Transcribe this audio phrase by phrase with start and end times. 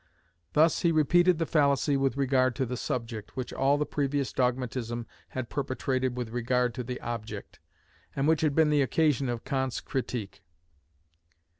[0.53, 5.05] Thus he repeated the fallacy with regard to the subject, which all the previous dogmatism
[5.29, 7.59] had perpetrated with regard to the object,
[8.15, 10.41] and which had been the occasion of Kant's "Critique".